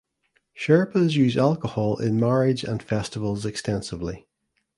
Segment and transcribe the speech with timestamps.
[0.59, 4.25] Sherpas uses alcohol in marriage and festivals extensively.